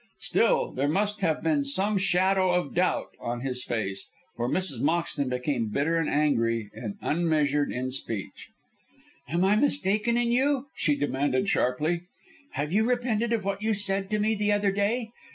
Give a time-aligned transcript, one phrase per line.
[0.17, 4.81] Still, there must have been some shadow of doubt on his face, for Mrs.
[4.81, 8.49] Moxton became bitter and angry and unmeasured in speech.
[9.29, 12.01] "Am I mistaken in you?" she demanded sharply.
[12.53, 15.11] "Have you repented of what you said to me the other day?